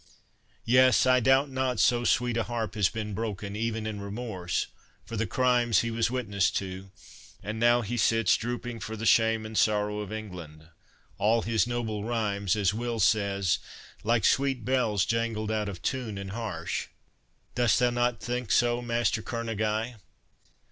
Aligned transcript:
Yes, 0.65 1.05
I 1.05 1.19
doubt 1.19 1.51
not 1.51 1.79
so 1.79 2.03
sweet 2.05 2.35
a 2.35 2.41
harp 2.41 2.73
has 2.73 2.89
been 2.89 3.13
broken, 3.13 3.55
even 3.55 3.85
in 3.85 4.01
remorse, 4.01 4.65
for 5.05 5.15
the 5.15 5.27
crimes 5.27 5.81
he 5.81 5.91
was 5.91 6.09
witness 6.09 6.49
to; 6.57 6.89
and 7.43 7.59
now 7.59 7.81
he 7.81 7.97
sits 7.97 8.35
drooping 8.35 8.79
for 8.79 8.97
the 8.97 9.05
shame 9.05 9.45
and 9.45 9.55
sorrow 9.55 9.99
of 9.99 10.11
England,—all 10.11 11.43
his 11.43 11.67
noble 11.67 12.03
rhymes, 12.03 12.55
as 12.55 12.73
Will 12.73 12.99
says, 12.99 13.59
'Like 14.03 14.25
sweet 14.25 14.65
bells 14.65 15.05
jangled 15.05 15.51
out 15.51 15.69
of 15.69 15.83
tune 15.83 16.17
and 16.17 16.31
harsh.' 16.31 16.87
Dost 17.53 17.77
thou 17.77 17.91
not 17.91 18.19
think 18.19 18.49
so, 18.49 18.81
Master 18.81 19.21
Kerneguy?" 19.21 19.97